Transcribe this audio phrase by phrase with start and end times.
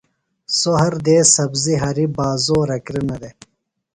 [0.59, 3.35] سوۡ ہر دیس سبزیۡ ہریۡ بازورہ کِرنہ دےۡ۔